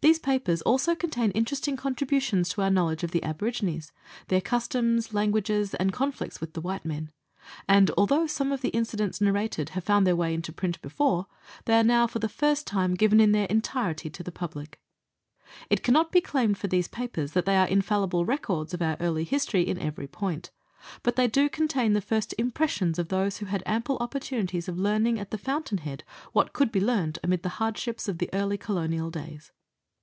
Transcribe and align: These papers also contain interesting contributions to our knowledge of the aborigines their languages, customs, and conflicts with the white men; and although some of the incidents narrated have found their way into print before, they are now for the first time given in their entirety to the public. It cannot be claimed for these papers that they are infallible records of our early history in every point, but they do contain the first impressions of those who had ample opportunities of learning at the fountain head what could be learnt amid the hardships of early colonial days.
These 0.00 0.18
papers 0.18 0.62
also 0.62 0.96
contain 0.96 1.30
interesting 1.30 1.76
contributions 1.76 2.48
to 2.48 2.62
our 2.62 2.70
knowledge 2.72 3.04
of 3.04 3.12
the 3.12 3.22
aborigines 3.22 3.92
their 4.26 4.42
languages, 4.42 5.08
customs, 5.12 5.74
and 5.78 5.92
conflicts 5.92 6.40
with 6.40 6.54
the 6.54 6.60
white 6.60 6.84
men; 6.84 7.12
and 7.68 7.88
although 7.96 8.26
some 8.26 8.50
of 8.50 8.62
the 8.62 8.70
incidents 8.70 9.20
narrated 9.20 9.68
have 9.70 9.84
found 9.84 10.04
their 10.04 10.16
way 10.16 10.34
into 10.34 10.52
print 10.52 10.82
before, 10.82 11.28
they 11.66 11.78
are 11.78 11.84
now 11.84 12.08
for 12.08 12.18
the 12.18 12.28
first 12.28 12.66
time 12.66 12.94
given 12.96 13.20
in 13.20 13.30
their 13.30 13.46
entirety 13.46 14.10
to 14.10 14.24
the 14.24 14.32
public. 14.32 14.80
It 15.70 15.84
cannot 15.84 16.10
be 16.10 16.20
claimed 16.20 16.58
for 16.58 16.66
these 16.66 16.88
papers 16.88 17.30
that 17.34 17.46
they 17.46 17.56
are 17.56 17.68
infallible 17.68 18.24
records 18.24 18.74
of 18.74 18.82
our 18.82 18.96
early 18.98 19.22
history 19.22 19.62
in 19.62 19.78
every 19.78 20.08
point, 20.08 20.50
but 21.04 21.14
they 21.14 21.28
do 21.28 21.48
contain 21.48 21.92
the 21.92 22.00
first 22.00 22.34
impressions 22.38 22.98
of 22.98 23.06
those 23.06 23.36
who 23.36 23.46
had 23.46 23.62
ample 23.66 23.98
opportunities 24.00 24.66
of 24.66 24.80
learning 24.80 25.20
at 25.20 25.30
the 25.30 25.38
fountain 25.38 25.78
head 25.78 26.02
what 26.32 26.52
could 26.52 26.72
be 26.72 26.80
learnt 26.80 27.18
amid 27.22 27.44
the 27.44 27.50
hardships 27.60 28.08
of 28.08 28.20
early 28.32 28.58
colonial 28.58 29.08
days. 29.08 29.52